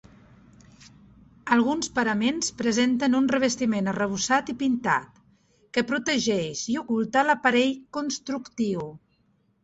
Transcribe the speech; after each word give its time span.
Alguns 1.55 1.89
paraments 1.97 2.47
presenten 2.61 3.17
un 3.17 3.27
revestiment 3.33 3.89
arrebossat 3.91 4.49
i 4.53 4.55
pintat, 4.61 5.19
que 5.77 5.83
protegeix 5.91 6.63
i 6.77 6.79
oculta 6.83 7.23
l'aparell 7.29 7.77
constructiu. 7.99 8.87